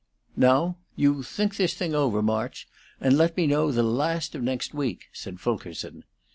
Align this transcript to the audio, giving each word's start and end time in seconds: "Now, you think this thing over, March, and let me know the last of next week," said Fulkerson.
"Now, 0.35 0.77
you 0.95 1.21
think 1.21 1.57
this 1.57 1.75
thing 1.75 1.93
over, 1.93 2.23
March, 2.23 2.67
and 2.99 3.15
let 3.19 3.37
me 3.37 3.45
know 3.45 3.71
the 3.71 3.83
last 3.83 4.33
of 4.33 4.41
next 4.41 4.73
week," 4.73 5.09
said 5.13 5.39
Fulkerson. 5.39 6.05